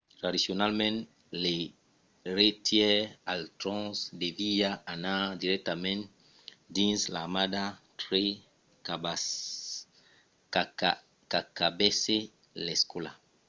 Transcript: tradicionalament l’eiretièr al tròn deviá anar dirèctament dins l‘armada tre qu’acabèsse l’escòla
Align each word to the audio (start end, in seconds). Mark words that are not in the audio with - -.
tradicionalament 0.19 0.97
l’eiretièr 1.41 2.97
al 3.31 3.41
tròn 3.59 3.83
deviá 4.21 4.69
anar 4.93 5.21
dirèctament 5.41 6.01
dins 6.75 6.99
l‘armada 7.15 7.63
tre 8.01 8.23
qu’acabèsse 10.51 12.17
l’escòla 12.65 13.11